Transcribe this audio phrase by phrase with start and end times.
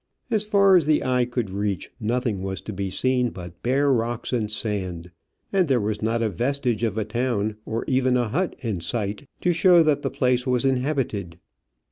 [0.31, 4.33] As far as the eye could reach nothing was to be seen but bare rocks
[4.33, 5.11] and sand,
[5.53, 9.27] and there was not a vestige of a town or even a hut in sight
[9.41, 11.37] to show that the place was inhabited.